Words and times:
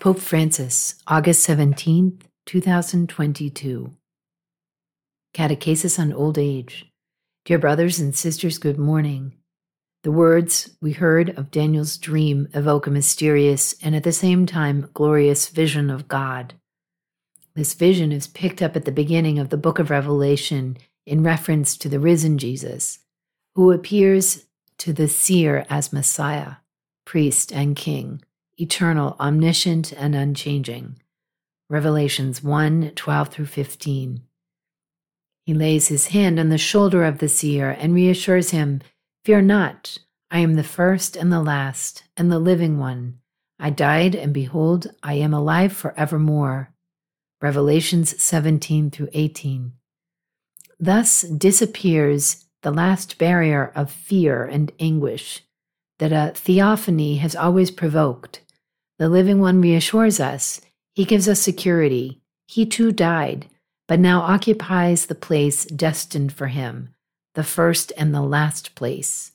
Pope 0.00 0.20
Francis, 0.20 0.94
August 1.08 1.42
17, 1.42 2.20
2022. 2.46 3.96
Catechesis 5.34 5.98
on 5.98 6.12
Old 6.12 6.38
Age. 6.38 6.86
Dear 7.44 7.58
brothers 7.58 7.98
and 7.98 8.14
sisters, 8.14 8.58
good 8.58 8.78
morning. 8.78 9.34
The 10.04 10.12
words 10.12 10.70
we 10.80 10.92
heard 10.92 11.36
of 11.36 11.50
Daniel's 11.50 11.98
dream 11.98 12.46
evoke 12.54 12.86
a 12.86 12.92
mysterious 12.92 13.74
and 13.82 13.96
at 13.96 14.04
the 14.04 14.12
same 14.12 14.46
time 14.46 14.88
glorious 14.94 15.48
vision 15.48 15.90
of 15.90 16.06
God. 16.06 16.54
This 17.56 17.74
vision 17.74 18.12
is 18.12 18.28
picked 18.28 18.62
up 18.62 18.76
at 18.76 18.84
the 18.84 18.92
beginning 18.92 19.40
of 19.40 19.48
the 19.48 19.56
book 19.56 19.80
of 19.80 19.90
Revelation 19.90 20.78
in 21.06 21.24
reference 21.24 21.76
to 21.76 21.88
the 21.88 21.98
risen 21.98 22.38
Jesus, 22.38 23.00
who 23.56 23.72
appears 23.72 24.44
to 24.78 24.92
the 24.92 25.08
seer 25.08 25.66
as 25.68 25.92
Messiah, 25.92 26.58
priest, 27.04 27.52
and 27.52 27.74
king 27.74 28.22
eternal, 28.58 29.16
omniscient, 29.20 29.92
and 29.92 30.14
unchanging. 30.14 30.96
Revelations 31.70 32.42
1 32.42 32.92
12 32.94 33.28
through 33.28 33.46
15. 33.46 34.22
He 35.44 35.54
lays 35.54 35.88
his 35.88 36.08
hand 36.08 36.38
on 36.38 36.48
the 36.48 36.58
shoulder 36.58 37.04
of 37.04 37.18
the 37.18 37.28
seer 37.28 37.70
and 37.70 37.94
reassures 37.94 38.50
him 38.50 38.80
Fear 39.24 39.42
not, 39.42 39.98
I 40.30 40.40
am 40.40 40.54
the 40.54 40.64
first 40.64 41.16
and 41.16 41.32
the 41.32 41.42
last, 41.42 42.04
and 42.16 42.30
the 42.30 42.38
living 42.38 42.78
one. 42.78 43.18
I 43.58 43.70
died, 43.70 44.14
and 44.14 44.32
behold, 44.32 44.86
I 45.02 45.14
am 45.14 45.34
alive 45.34 45.72
forevermore. 45.72 46.72
Revelations 47.40 48.22
17 48.22 48.90
through 48.90 49.08
18. 49.12 49.72
Thus 50.80 51.22
disappears 51.22 52.46
the 52.62 52.70
last 52.70 53.18
barrier 53.18 53.72
of 53.74 53.90
fear 53.90 54.44
and 54.44 54.72
anguish 54.78 55.42
that 55.98 56.12
a 56.12 56.32
theophany 56.34 57.16
has 57.16 57.34
always 57.36 57.70
provoked 57.70 58.40
the 58.98 59.08
living 59.08 59.40
one 59.40 59.60
reassures 59.60 60.20
us. 60.20 60.60
He 60.94 61.04
gives 61.04 61.28
us 61.28 61.40
security. 61.40 62.20
He 62.46 62.66
too 62.66 62.92
died, 62.92 63.46
but 63.86 64.00
now 64.00 64.20
occupies 64.20 65.06
the 65.06 65.14
place 65.14 65.64
destined 65.64 66.32
for 66.32 66.48
him, 66.48 66.94
the 67.34 67.44
first 67.44 67.92
and 67.96 68.14
the 68.14 68.22
last 68.22 68.74
place. 68.74 69.32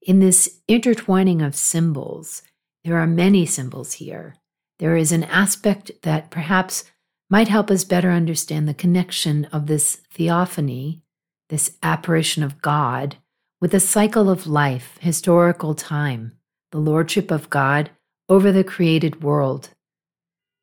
In 0.00 0.20
this 0.20 0.60
intertwining 0.68 1.42
of 1.42 1.56
symbols, 1.56 2.42
there 2.84 2.96
are 2.96 3.06
many 3.06 3.46
symbols 3.46 3.94
here. 3.94 4.36
There 4.78 4.96
is 4.96 5.12
an 5.12 5.24
aspect 5.24 5.90
that 6.02 6.30
perhaps 6.30 6.84
might 7.30 7.48
help 7.48 7.70
us 7.70 7.84
better 7.84 8.10
understand 8.10 8.68
the 8.68 8.74
connection 8.74 9.46
of 9.46 9.66
this 9.66 9.96
theophany, 10.12 11.02
this 11.48 11.78
apparition 11.82 12.42
of 12.42 12.60
God, 12.60 13.16
with 13.60 13.70
the 13.70 13.80
cycle 13.80 14.28
of 14.28 14.46
life, 14.46 14.98
historical 15.00 15.74
time, 15.74 16.32
the 16.72 16.78
lordship 16.78 17.30
of 17.30 17.48
God 17.48 17.90
over 18.32 18.50
the 18.50 18.64
created 18.64 19.22
world. 19.22 19.68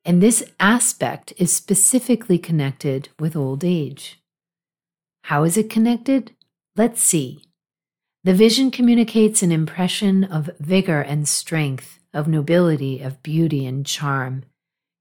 And 0.04 0.20
this 0.20 0.42
aspect 0.58 1.32
is 1.36 1.52
specifically 1.52 2.36
connected 2.36 3.10
with 3.20 3.36
old 3.36 3.62
age. 3.62 4.20
How 5.22 5.44
is 5.44 5.56
it 5.56 5.70
connected? 5.70 6.32
Let's 6.74 7.00
see. 7.00 7.44
The 8.24 8.34
vision 8.34 8.72
communicates 8.72 9.40
an 9.40 9.52
impression 9.52 10.24
of 10.24 10.50
vigor 10.58 11.00
and 11.00 11.28
strength, 11.28 12.00
of 12.12 12.26
nobility, 12.26 13.00
of 13.02 13.22
beauty 13.22 13.64
and 13.64 13.86
charm. 13.86 14.42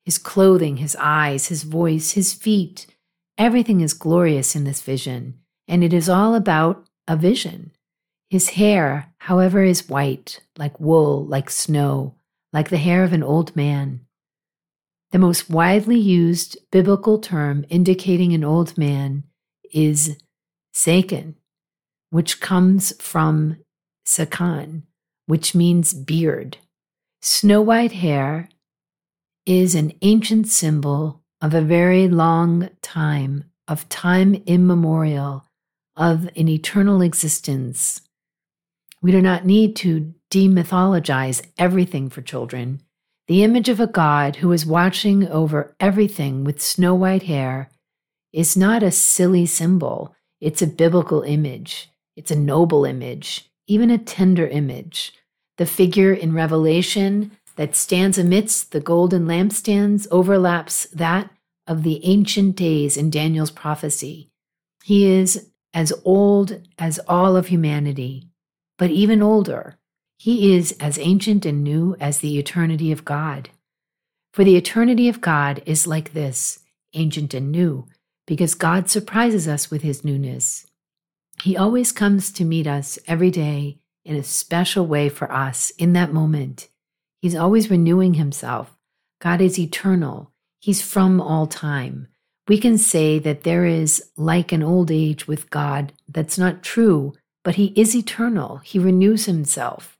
His 0.05 0.19
clothing, 0.19 0.77
his 0.77 0.95
eyes, 0.99 1.47
his 1.47 1.63
voice, 1.63 2.11
his 2.11 2.35
feet, 2.35 2.85
everything 3.35 3.81
is 3.81 3.95
glorious 3.95 4.55
in 4.55 4.63
this 4.63 4.81
vision, 4.83 5.39
and 5.67 5.83
it 5.83 5.91
is 5.91 6.07
all 6.07 6.35
about 6.35 6.85
a 7.07 7.15
vision. 7.15 7.71
His 8.29 8.49
hair, 8.49 9.11
however, 9.21 9.63
is 9.63 9.89
white, 9.89 10.41
like 10.55 10.79
wool, 10.79 11.25
like 11.25 11.49
snow, 11.49 12.13
like 12.51 12.69
the 12.69 12.77
hair 12.77 13.03
of 13.03 13.13
an 13.13 13.23
old 13.23 13.55
man. 13.55 14.01
The 15.11 15.19
most 15.19 15.49
widely 15.49 15.99
used 15.99 16.57
biblical 16.71 17.19
term 17.19 17.65
indicating 17.69 18.33
an 18.33 18.43
old 18.43 18.77
man 18.77 19.23
is 19.73 20.17
Zaken, 20.75 21.35
which 22.09 22.39
comes 22.39 22.93
from 23.01 23.57
Zakan, 24.07 24.83
which 25.25 25.55
means 25.55 25.93
beard. 25.93 26.57
Snow 27.21 27.61
white 27.61 27.91
hair 27.91 28.49
is 29.45 29.75
an 29.75 29.93
ancient 30.01 30.47
symbol 30.47 31.21
of 31.41 31.53
a 31.53 31.61
very 31.61 32.07
long 32.07 32.69
time, 32.81 33.45
of 33.67 33.89
time 33.89 34.41
immemorial, 34.45 35.45
of 35.95 36.29
an 36.35 36.47
eternal 36.47 37.01
existence. 37.01 38.01
We 39.01 39.11
do 39.11 39.21
not 39.21 39.45
need 39.45 39.75
to 39.77 40.13
demythologize 40.31 41.45
everything 41.57 42.09
for 42.09 42.21
children. 42.21 42.81
The 43.27 43.43
image 43.43 43.69
of 43.69 43.79
a 43.79 43.87
God 43.87 44.37
who 44.37 44.51
is 44.51 44.65
watching 44.65 45.27
over 45.27 45.75
everything 45.79 46.43
with 46.43 46.61
snow 46.61 46.95
white 46.95 47.23
hair 47.23 47.69
is 48.33 48.57
not 48.57 48.83
a 48.83 48.91
silly 48.91 49.45
symbol. 49.45 50.15
It's 50.41 50.61
a 50.61 50.67
biblical 50.67 51.21
image. 51.23 51.89
It's 52.15 52.31
a 52.31 52.35
noble 52.35 52.85
image, 52.85 53.49
even 53.67 53.89
a 53.89 53.97
tender 53.97 54.47
image. 54.47 55.13
The 55.57 55.65
figure 55.65 56.13
in 56.13 56.33
Revelation 56.33 57.31
that 57.55 57.75
stands 57.75 58.17
amidst 58.17 58.71
the 58.71 58.79
golden 58.79 59.25
lampstands 59.25 60.07
overlaps 60.11 60.85
that 60.87 61.29
of 61.67 61.83
the 61.83 62.03
ancient 62.05 62.55
days 62.55 62.97
in 62.97 63.09
Daniel's 63.09 63.51
prophecy. 63.51 64.31
He 64.83 65.05
is 65.05 65.49
as 65.73 65.93
old 66.03 66.61
as 66.79 66.99
all 67.07 67.35
of 67.35 67.47
humanity 67.47 68.29
but 68.79 68.89
even 68.89 69.21
older. 69.21 69.77
He 70.19 70.53
is 70.53 70.73
as 70.81 70.99
ancient 70.99 71.45
and 71.45 71.63
new 71.63 71.95
as 71.97 72.17
the 72.17 72.37
eternity 72.37 72.91
of 72.91 73.05
God. 73.05 73.49
For 74.33 74.43
the 74.43 74.57
eternity 74.57 75.07
of 75.07 75.21
God 75.21 75.63
is 75.65 75.87
like 75.87 76.11
this, 76.11 76.59
ancient 76.93 77.33
and 77.33 77.53
new, 77.53 77.87
because 78.27 78.53
God 78.53 78.89
surprises 78.89 79.47
us 79.47 79.71
with 79.71 79.81
his 79.81 80.03
newness. 80.03 80.67
He 81.41 81.55
always 81.55 81.93
comes 81.93 82.33
to 82.33 82.43
meet 82.43 82.67
us 82.67 82.99
every 83.07 83.31
day 83.31 83.79
in 84.03 84.17
a 84.17 84.23
special 84.23 84.85
way 84.85 85.07
for 85.07 85.31
us 85.31 85.69
in 85.77 85.93
that 85.93 86.11
moment. 86.11 86.67
He's 87.21 87.35
always 87.35 87.71
renewing 87.71 88.15
himself. 88.15 88.77
God 89.21 89.39
is 89.39 89.57
eternal. 89.57 90.33
He's 90.59 90.81
from 90.81 91.21
all 91.21 91.47
time. 91.47 92.09
We 92.45 92.57
can 92.57 92.77
say 92.77 93.19
that 93.19 93.43
there 93.43 93.63
is 93.63 94.03
like 94.17 94.51
an 94.51 94.63
old 94.63 94.91
age 94.91 95.27
with 95.27 95.49
God 95.49 95.93
that's 96.09 96.37
not 96.37 96.61
true 96.61 97.13
but 97.43 97.55
he 97.55 97.73
is 97.75 97.95
eternal. 97.95 98.57
He 98.57 98.79
renews 98.79 99.25
himself. 99.25 99.97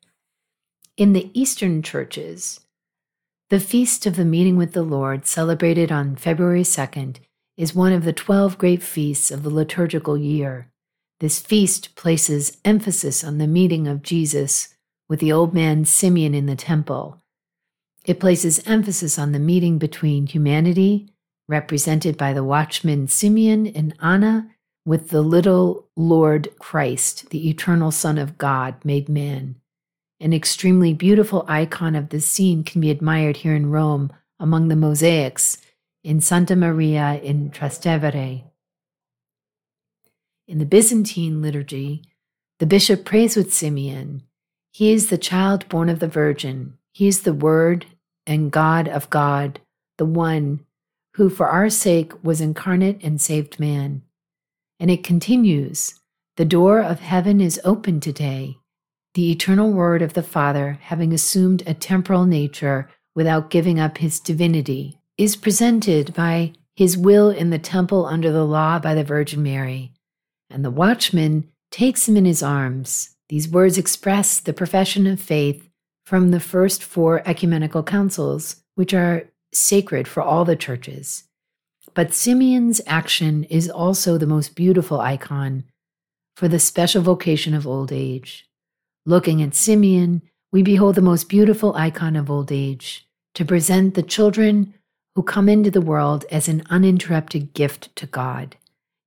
In 0.99 1.13
the 1.13 1.31
Eastern 1.33 1.81
churches, 1.81 2.59
the 3.49 3.61
Feast 3.61 4.05
of 4.05 4.17
the 4.17 4.25
Meeting 4.25 4.57
with 4.57 4.73
the 4.73 4.83
Lord, 4.83 5.25
celebrated 5.25 5.93
on 5.93 6.17
February 6.17 6.63
2nd, 6.63 7.19
is 7.55 7.73
one 7.73 7.93
of 7.93 8.03
the 8.03 8.11
12 8.11 8.57
great 8.57 8.83
feasts 8.83 9.31
of 9.31 9.43
the 9.43 9.49
liturgical 9.49 10.17
year. 10.17 10.69
This 11.21 11.39
feast 11.39 11.95
places 11.95 12.57
emphasis 12.65 13.23
on 13.23 13.37
the 13.37 13.47
meeting 13.47 13.87
of 13.87 14.03
Jesus 14.03 14.75
with 15.07 15.21
the 15.21 15.31
old 15.31 15.53
man 15.53 15.85
Simeon 15.85 16.33
in 16.33 16.47
the 16.47 16.57
temple. 16.57 17.23
It 18.03 18.19
places 18.19 18.61
emphasis 18.65 19.17
on 19.17 19.31
the 19.31 19.39
meeting 19.39 19.77
between 19.77 20.27
humanity, 20.27 21.13
represented 21.47 22.17
by 22.17 22.33
the 22.33 22.43
watchman 22.43 23.07
Simeon 23.07 23.67
and 23.67 23.95
Anna, 24.01 24.49
with 24.85 25.11
the 25.11 25.21
little 25.21 25.87
Lord 25.95 26.49
Christ, 26.59 27.29
the 27.29 27.49
eternal 27.49 27.91
Son 27.91 28.17
of 28.17 28.37
God 28.37 28.83
made 28.83 29.07
man. 29.07 29.55
An 30.21 30.33
extremely 30.33 30.93
beautiful 30.93 31.45
icon 31.47 31.95
of 31.95 32.09
this 32.09 32.25
scene 32.25 32.63
can 32.63 32.81
be 32.81 32.91
admired 32.91 33.37
here 33.37 33.55
in 33.55 33.69
Rome 33.69 34.11
among 34.39 34.67
the 34.67 34.75
mosaics 34.75 35.59
in 36.03 36.19
Santa 36.19 36.55
Maria 36.55 37.19
in 37.23 37.51
Trastevere. 37.51 38.43
In 40.47 40.57
the 40.57 40.65
Byzantine 40.65 41.41
liturgy, 41.41 42.03
the 42.59 42.65
bishop 42.65 43.05
prays 43.05 43.37
with 43.37 43.53
Simeon. 43.53 44.23
He 44.71 44.91
is 44.91 45.09
the 45.09 45.17
child 45.17 45.69
born 45.69 45.87
of 45.87 45.99
the 45.99 46.07
Virgin. 46.07 46.77
He 46.91 47.07
is 47.07 47.21
the 47.21 47.33
Word 47.33 47.85
and 48.27 48.51
God 48.51 48.87
of 48.87 49.09
God, 49.09 49.61
the 49.97 50.05
One 50.05 50.65
who 51.13 51.29
for 51.29 51.47
our 51.47 51.69
sake 51.69 52.11
was 52.23 52.41
incarnate 52.41 52.99
and 53.03 53.21
saved 53.21 53.59
man. 53.59 54.01
And 54.79 54.91
it 54.91 55.03
continues 55.03 55.99
The 56.35 56.45
door 56.45 56.81
of 56.81 56.99
heaven 56.99 57.41
is 57.41 57.59
open 57.63 57.99
today. 57.99 58.57
The 59.15 59.31
eternal 59.31 59.71
word 59.71 60.01
of 60.01 60.13
the 60.13 60.23
Father, 60.23 60.77
having 60.81 61.13
assumed 61.13 61.63
a 61.65 61.73
temporal 61.73 62.25
nature 62.25 62.89
without 63.15 63.49
giving 63.49 63.79
up 63.79 63.97
his 63.97 64.19
divinity, 64.19 64.99
is 65.17 65.35
presented 65.35 66.13
by 66.13 66.53
his 66.75 66.95
will 66.95 67.29
in 67.29 67.49
the 67.49 67.59
temple 67.59 68.05
under 68.05 68.31
the 68.31 68.45
law 68.45 68.79
by 68.79 68.93
the 68.93 69.03
Virgin 69.03 69.41
Mary. 69.41 69.93
And 70.49 70.63
the 70.63 70.71
watchman 70.71 71.49
takes 71.71 72.07
him 72.07 72.17
in 72.17 72.25
his 72.25 72.43
arms. 72.43 73.15
These 73.29 73.49
words 73.49 73.77
express 73.77 74.39
the 74.39 74.53
profession 74.53 75.07
of 75.07 75.19
faith 75.19 75.67
from 76.05 76.31
the 76.31 76.39
first 76.39 76.83
four 76.83 77.21
ecumenical 77.27 77.83
councils, 77.83 78.57
which 78.75 78.93
are 78.93 79.29
sacred 79.53 80.07
for 80.07 80.23
all 80.23 80.45
the 80.45 80.55
churches. 80.55 81.23
But 81.93 82.13
Simeon's 82.13 82.79
action 82.87 83.43
is 83.45 83.69
also 83.69 84.17
the 84.17 84.27
most 84.27 84.55
beautiful 84.55 84.99
icon 85.01 85.65
for 86.35 86.47
the 86.47 86.59
special 86.59 87.01
vocation 87.01 87.53
of 87.53 87.67
old 87.67 87.91
age. 87.91 88.48
Looking 89.09 89.41
at 89.41 89.55
Simeon, 89.55 90.21
we 90.51 90.61
behold 90.61 90.93
the 90.93 91.01
most 91.01 91.29
beautiful 91.29 91.73
icon 91.73 92.15
of 92.15 92.29
old 92.29 92.51
age, 92.51 93.07
to 93.33 93.43
present 93.43 93.95
the 93.95 94.03
children 94.03 94.75
who 95.15 95.23
come 95.23 95.49
into 95.49 95.71
the 95.71 95.81
world 95.81 96.25
as 96.29 96.47
an 96.47 96.61
uninterrupted 96.69 97.55
gift 97.55 97.95
to 97.95 98.05
God, 98.05 98.55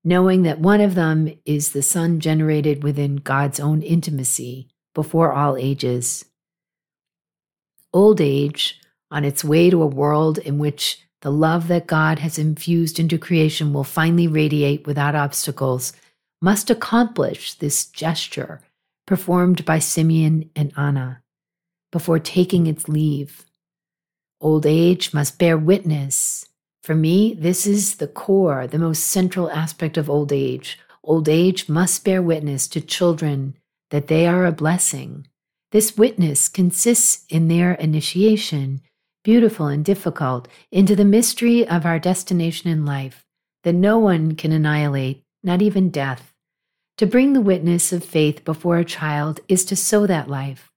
knowing 0.02 0.42
that 0.42 0.58
one 0.58 0.80
of 0.80 0.96
them 0.96 1.32
is 1.44 1.70
the 1.70 1.82
Son 1.82 2.18
generated 2.18 2.82
within 2.82 3.18
God's 3.18 3.60
own 3.60 3.80
intimacy 3.80 4.66
before 4.92 5.32
all 5.32 5.56
ages. 5.56 6.24
Old 7.92 8.20
age, 8.20 8.80
on 9.08 9.24
its 9.24 9.44
way 9.44 9.70
to 9.70 9.80
a 9.84 9.86
world 9.86 10.36
in 10.38 10.58
which 10.58 10.98
the 11.20 11.30
love 11.30 11.68
that 11.68 11.86
God 11.86 12.18
has 12.18 12.40
infused 12.40 12.98
into 12.98 13.18
creation 13.18 13.72
will 13.72 13.84
finally 13.84 14.26
radiate 14.26 14.84
without 14.84 15.14
obstacles, 15.14 15.92
must 16.40 16.70
accomplish 16.70 17.54
this 17.54 17.84
gesture 17.84 18.62
performed 19.06 19.64
by 19.64 19.78
Simeon 19.78 20.50
and 20.54 20.72
Anna 20.76 21.22
before 21.90 22.18
taking 22.18 22.66
its 22.66 22.88
leave. 22.88 23.44
Old 24.40 24.66
age 24.66 25.14
must 25.14 25.38
bear 25.38 25.56
witness. 25.56 26.46
For 26.82 26.94
me, 26.94 27.34
this 27.34 27.66
is 27.66 27.96
the 27.96 28.08
core, 28.08 28.66
the 28.66 28.78
most 28.78 29.04
central 29.04 29.50
aspect 29.50 29.96
of 29.96 30.10
old 30.10 30.32
age. 30.32 30.78
Old 31.04 31.28
age 31.28 31.68
must 31.68 32.04
bear 32.04 32.20
witness 32.20 32.66
to 32.68 32.80
children 32.80 33.56
that 33.90 34.08
they 34.08 34.26
are 34.26 34.44
a 34.44 34.52
blessing. 34.52 35.28
This 35.70 35.96
witness 35.96 36.48
consists 36.48 37.24
in 37.28 37.48
their 37.48 37.74
initiation, 37.74 38.80
beautiful 39.22 39.66
and 39.66 39.84
difficult, 39.84 40.48
into 40.70 40.96
the 40.96 41.04
mystery 41.04 41.66
of 41.66 41.86
our 41.86 41.98
destination 41.98 42.70
in 42.70 42.84
life 42.84 43.24
that 43.62 43.74
no 43.74 43.98
one 43.98 44.34
can 44.34 44.52
annihilate, 44.52 45.22
not 45.42 45.62
even 45.62 45.90
death. 45.90 46.31
To 46.98 47.06
bring 47.06 47.32
the 47.32 47.40
witness 47.40 47.92
of 47.92 48.04
faith 48.04 48.44
before 48.44 48.78
a 48.78 48.84
child 48.84 49.40
is 49.48 49.64
to 49.66 49.76
sow 49.76 50.06
that 50.06 50.28
life. 50.28 50.70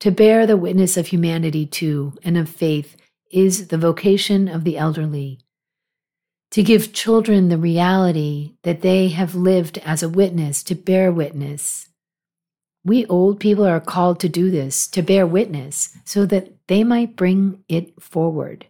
To 0.00 0.10
bear 0.10 0.46
the 0.46 0.56
witness 0.56 0.96
of 0.96 1.08
humanity 1.08 1.66
to 1.66 2.14
and 2.22 2.38
of 2.38 2.48
faith 2.48 2.96
is 3.30 3.68
the 3.68 3.78
vocation 3.78 4.48
of 4.48 4.64
the 4.64 4.78
elderly. 4.78 5.40
To 6.52 6.62
give 6.62 6.92
children 6.92 7.48
the 7.48 7.58
reality 7.58 8.54
that 8.62 8.80
they 8.80 9.08
have 9.08 9.34
lived 9.34 9.78
as 9.78 10.02
a 10.02 10.08
witness, 10.08 10.62
to 10.64 10.74
bear 10.74 11.12
witness. 11.12 11.88
We 12.84 13.04
old 13.06 13.38
people 13.38 13.66
are 13.66 13.78
called 13.78 14.18
to 14.20 14.28
do 14.28 14.50
this, 14.50 14.88
to 14.88 15.02
bear 15.02 15.26
witness, 15.26 15.96
so 16.04 16.24
that 16.26 16.52
they 16.66 16.82
might 16.82 17.14
bring 17.14 17.62
it 17.68 18.02
forward. 18.02 18.66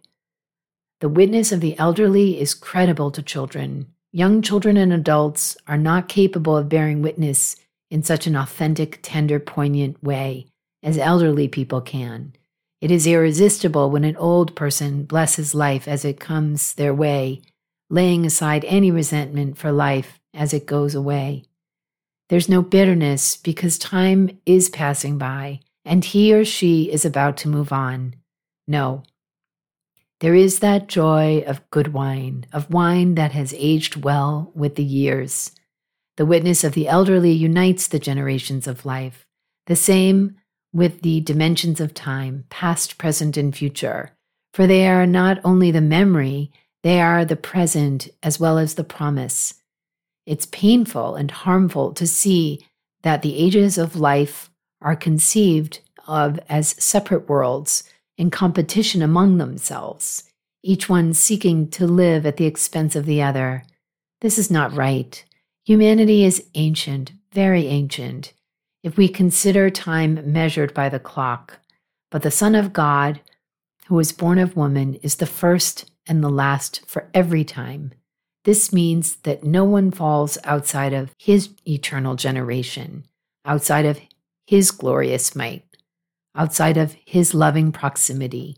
The 0.99 1.09
witness 1.09 1.51
of 1.51 1.61
the 1.61 1.79
elderly 1.79 2.39
is 2.39 2.53
credible 2.53 3.09
to 3.11 3.23
children. 3.23 3.87
Young 4.13 4.41
children 4.41 4.75
and 4.75 4.91
adults 4.91 5.55
are 5.67 5.77
not 5.77 6.09
capable 6.09 6.57
of 6.57 6.67
bearing 6.67 7.01
witness 7.01 7.55
in 7.89 8.03
such 8.03 8.27
an 8.27 8.35
authentic, 8.35 8.99
tender, 9.01 9.39
poignant 9.39 10.03
way 10.03 10.47
as 10.83 10.97
elderly 10.97 11.47
people 11.47 11.79
can. 11.79 12.33
It 12.81 12.91
is 12.91 13.07
irresistible 13.07 13.89
when 13.89 14.03
an 14.03 14.17
old 14.17 14.53
person 14.53 15.05
blesses 15.05 15.55
life 15.55 15.87
as 15.87 16.03
it 16.03 16.19
comes 16.19 16.73
their 16.73 16.93
way, 16.93 17.41
laying 17.89 18.25
aside 18.25 18.65
any 18.65 18.91
resentment 18.91 19.57
for 19.57 19.71
life 19.71 20.19
as 20.33 20.53
it 20.53 20.65
goes 20.65 20.93
away. 20.93 21.45
There's 22.27 22.49
no 22.49 22.61
bitterness 22.61 23.37
because 23.37 23.77
time 23.77 24.39
is 24.45 24.69
passing 24.69 25.17
by 25.17 25.61
and 25.85 26.03
he 26.03 26.33
or 26.33 26.43
she 26.43 26.91
is 26.91 27.05
about 27.05 27.37
to 27.37 27.49
move 27.49 27.71
on. 27.71 28.15
No. 28.67 29.03
There 30.21 30.35
is 30.35 30.59
that 30.59 30.87
joy 30.87 31.43
of 31.47 31.67
good 31.71 31.93
wine, 31.93 32.45
of 32.53 32.71
wine 32.71 33.15
that 33.15 33.31
has 33.31 33.55
aged 33.57 34.03
well 34.03 34.51
with 34.53 34.75
the 34.75 34.83
years. 34.83 35.51
The 36.17 36.27
witness 36.27 36.63
of 36.63 36.73
the 36.73 36.87
elderly 36.87 37.31
unites 37.31 37.87
the 37.87 37.97
generations 37.97 38.67
of 38.67 38.85
life. 38.85 39.25
The 39.65 39.75
same 39.75 40.35
with 40.71 41.01
the 41.01 41.21
dimensions 41.21 41.81
of 41.81 41.95
time, 41.95 42.45
past, 42.51 42.99
present, 42.99 43.35
and 43.35 43.55
future, 43.55 44.11
for 44.53 44.67
they 44.67 44.87
are 44.87 45.07
not 45.07 45.39
only 45.43 45.71
the 45.71 45.81
memory, 45.81 46.51
they 46.83 47.01
are 47.01 47.25
the 47.25 47.35
present 47.35 48.07
as 48.21 48.39
well 48.39 48.59
as 48.59 48.75
the 48.75 48.83
promise. 48.83 49.55
It's 50.27 50.45
painful 50.45 51.15
and 51.15 51.31
harmful 51.31 51.93
to 51.93 52.05
see 52.05 52.63
that 53.01 53.23
the 53.23 53.35
ages 53.37 53.79
of 53.79 53.95
life 53.95 54.51
are 54.83 54.95
conceived 54.95 55.79
of 56.07 56.39
as 56.47 56.69
separate 56.77 57.27
worlds 57.27 57.83
in 58.21 58.29
competition 58.29 59.01
among 59.01 59.39
themselves, 59.39 60.25
each 60.61 60.87
one 60.87 61.11
seeking 61.11 61.67
to 61.67 61.87
live 61.87 62.23
at 62.23 62.37
the 62.37 62.45
expense 62.45 62.95
of 62.95 63.07
the 63.07 63.19
other. 63.19 63.63
This 64.21 64.37
is 64.37 64.51
not 64.51 64.75
right. 64.75 65.25
Humanity 65.65 66.23
is 66.23 66.45
ancient, 66.53 67.13
very 67.33 67.65
ancient, 67.65 68.33
if 68.83 68.95
we 68.95 69.07
consider 69.07 69.71
time 69.71 70.31
measured 70.31 70.71
by 70.71 70.87
the 70.87 70.99
clock. 70.99 71.57
But 72.11 72.21
the 72.21 72.29
Son 72.29 72.53
of 72.53 72.73
God, 72.73 73.21
who 73.87 73.95
was 73.95 74.11
born 74.11 74.37
of 74.37 74.55
woman, 74.55 74.93
is 75.01 75.15
the 75.15 75.25
first 75.25 75.89
and 76.05 76.23
the 76.23 76.29
last 76.29 76.85
for 76.85 77.09
every 77.15 77.43
time. 77.43 77.91
This 78.43 78.71
means 78.71 79.15
that 79.23 79.43
no 79.43 79.63
one 79.63 79.89
falls 79.89 80.37
outside 80.43 80.93
of 80.93 81.15
his 81.17 81.49
eternal 81.67 82.13
generation, 82.13 83.03
outside 83.45 83.87
of 83.87 83.99
his 84.45 84.69
glorious 84.69 85.35
might, 85.35 85.65
outside 86.35 86.77
of 86.77 86.95
his 87.05 87.33
loving 87.33 87.71
proximity. 87.71 88.57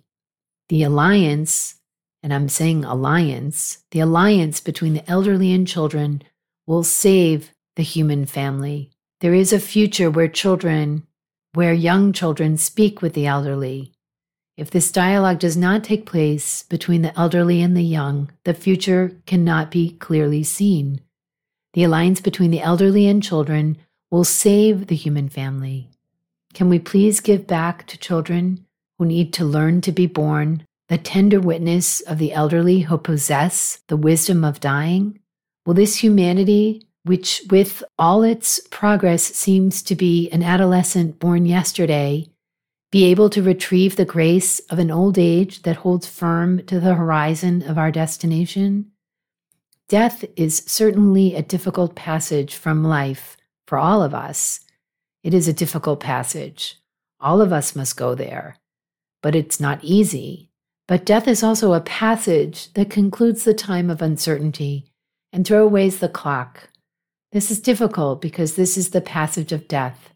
The 0.69 0.83
alliance, 0.83 1.75
and 2.21 2.33
I'm 2.33 2.49
saying 2.49 2.85
alliance, 2.85 3.83
the 3.91 3.99
alliance 3.99 4.59
between 4.59 4.93
the 4.93 5.09
elderly 5.09 5.51
and 5.53 5.67
children 5.67 6.23
will 6.67 6.83
save 6.83 7.51
the 7.75 7.83
human 7.83 8.25
family 8.25 8.93
there 9.23 9.33
is 9.33 9.53
a 9.53 9.59
future 9.59 10.11
where 10.11 10.27
children, 10.27 11.07
where 11.53 11.71
young 11.71 12.11
children 12.11 12.57
speak 12.57 13.01
with 13.01 13.13
the 13.13 13.25
elderly. 13.25 13.93
If 14.57 14.69
this 14.69 14.91
dialogue 14.91 15.39
does 15.39 15.55
not 15.55 15.81
take 15.81 16.05
place 16.05 16.63
between 16.63 17.03
the 17.03 17.17
elderly 17.17 17.61
and 17.61 17.73
the 17.73 17.85
young, 17.85 18.29
the 18.43 18.53
future 18.53 19.21
cannot 19.25 19.71
be 19.71 19.91
clearly 19.91 20.43
seen. 20.43 20.99
The 21.73 21.85
alliance 21.85 22.19
between 22.19 22.51
the 22.51 22.59
elderly 22.59 23.07
and 23.07 23.23
children 23.23 23.77
will 24.11 24.25
save 24.25 24.87
the 24.87 24.95
human 24.97 25.29
family. 25.29 25.89
Can 26.53 26.69
we 26.69 26.79
please 26.79 27.19
give 27.19 27.47
back 27.47 27.87
to 27.87 27.97
children 27.97 28.65
who 28.97 29.05
need 29.05 29.33
to 29.33 29.45
learn 29.45 29.81
to 29.81 29.91
be 29.91 30.05
born 30.05 30.65
the 30.89 30.97
tender 30.97 31.39
witness 31.39 32.01
of 32.01 32.19
the 32.19 32.33
elderly 32.33 32.81
who 32.81 32.97
possess 32.97 33.79
the 33.87 33.97
wisdom 33.97 34.43
of 34.43 34.59
dying? 34.59 35.19
Will 35.65 35.73
this 35.73 35.97
humanity 35.97 36.85
which, 37.05 37.41
with 37.49 37.83
all 37.97 38.23
its 38.23 38.59
progress, 38.69 39.23
seems 39.23 39.81
to 39.83 39.95
be 39.95 40.29
an 40.29 40.43
adolescent 40.43 41.19
born 41.19 41.45
yesterday, 41.45 42.27
be 42.91 43.05
able 43.05 43.29
to 43.31 43.41
retrieve 43.41 43.95
the 43.95 44.05
grace 44.05 44.59
of 44.69 44.77
an 44.77 44.91
old 44.91 45.17
age 45.17 45.63
that 45.63 45.77
holds 45.77 46.07
firm 46.07 46.63
to 46.65 46.79
the 46.79 46.93
horizon 46.93 47.63
of 47.63 47.77
our 47.77 47.91
destination? 47.91 48.91
Death 49.89 50.23
is 50.35 50.63
certainly 50.67 51.35
a 51.35 51.41
difficult 51.41 51.95
passage 51.95 52.55
from 52.55 52.83
life 52.83 53.35
for 53.67 53.77
all 53.77 54.03
of 54.03 54.13
us. 54.13 54.59
It 55.23 55.33
is 55.33 55.47
a 55.47 55.53
difficult 55.53 55.99
passage. 55.99 56.77
All 57.19 57.41
of 57.41 57.53
us 57.53 57.75
must 57.75 57.97
go 57.97 58.15
there. 58.15 58.57
But 59.21 59.35
it's 59.35 59.59
not 59.59 59.83
easy. 59.83 60.49
But 60.87 61.05
death 61.05 61.27
is 61.27 61.43
also 61.43 61.73
a 61.73 61.81
passage 61.81 62.73
that 62.73 62.89
concludes 62.89 63.43
the 63.43 63.53
time 63.53 63.89
of 63.89 64.01
uncertainty 64.01 64.91
and 65.31 65.47
throws 65.47 65.65
away 65.65 65.89
the 65.89 66.09
clock 66.09 66.69
this 67.33 67.49
is 67.49 67.59
difficult 67.59 68.21
because 68.21 68.53
this 68.53 68.77
is 68.77 68.91
the 68.91 69.01
passage 69.01 69.51
of 69.51 69.67
death. 69.67 70.11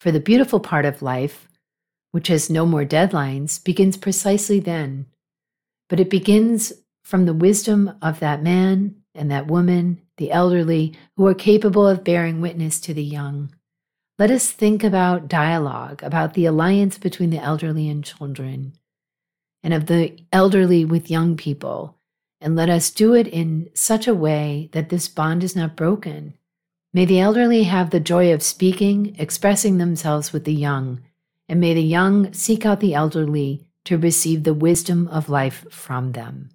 For 0.00 0.12
the 0.12 0.20
beautiful 0.20 0.60
part 0.60 0.84
of 0.84 1.00
life, 1.00 1.48
which 2.12 2.28
has 2.28 2.50
no 2.50 2.66
more 2.66 2.84
deadlines, 2.84 3.64
begins 3.64 3.96
precisely 3.96 4.60
then. 4.60 5.06
But 5.88 6.00
it 6.00 6.10
begins 6.10 6.74
from 7.04 7.24
the 7.24 7.32
wisdom 7.32 7.96
of 8.02 8.20
that 8.20 8.42
man 8.42 8.96
and 9.14 9.30
that 9.30 9.46
woman, 9.46 10.02
the 10.18 10.30
elderly, 10.30 10.94
who 11.16 11.26
are 11.26 11.34
capable 11.34 11.88
of 11.88 12.04
bearing 12.04 12.42
witness 12.42 12.78
to 12.80 12.92
the 12.92 13.02
young. 13.02 13.54
Let 14.16 14.30
us 14.30 14.52
think 14.52 14.84
about 14.84 15.26
dialogue, 15.26 16.00
about 16.04 16.34
the 16.34 16.46
alliance 16.46 16.98
between 16.98 17.30
the 17.30 17.42
elderly 17.42 17.88
and 17.88 18.04
children, 18.04 18.74
and 19.60 19.74
of 19.74 19.86
the 19.86 20.16
elderly 20.32 20.84
with 20.84 21.10
young 21.10 21.36
people, 21.36 21.96
and 22.40 22.54
let 22.54 22.70
us 22.70 22.92
do 22.92 23.14
it 23.14 23.26
in 23.26 23.70
such 23.74 24.06
a 24.06 24.14
way 24.14 24.68
that 24.70 24.88
this 24.88 25.08
bond 25.08 25.42
is 25.42 25.56
not 25.56 25.74
broken. 25.74 26.34
May 26.92 27.06
the 27.06 27.18
elderly 27.18 27.64
have 27.64 27.90
the 27.90 27.98
joy 27.98 28.32
of 28.32 28.44
speaking, 28.44 29.16
expressing 29.18 29.78
themselves 29.78 30.32
with 30.32 30.44
the 30.44 30.54
young, 30.54 31.00
and 31.48 31.60
may 31.60 31.74
the 31.74 31.82
young 31.82 32.32
seek 32.32 32.64
out 32.64 32.78
the 32.78 32.94
elderly 32.94 33.66
to 33.86 33.98
receive 33.98 34.44
the 34.44 34.54
wisdom 34.54 35.08
of 35.08 35.28
life 35.28 35.66
from 35.70 36.12
them. 36.12 36.52